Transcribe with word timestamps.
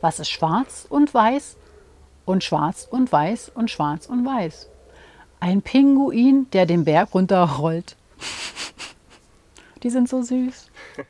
Was 0.00 0.20
ist 0.20 0.30
schwarz 0.30 0.86
und 0.88 1.12
weiß 1.12 1.56
und 2.24 2.44
schwarz 2.44 2.86
und 2.90 3.10
weiß 3.10 3.50
und 3.54 3.70
schwarz 3.70 4.06
und 4.06 4.24
weiß? 4.24 4.68
Ein 5.40 5.62
Pinguin, 5.62 6.48
der 6.52 6.66
den 6.66 6.84
Berg 6.84 7.14
runterrollt. 7.14 7.96
Die 9.82 9.90
sind 9.90 10.08
so 10.08 10.22
süß. 10.22 10.70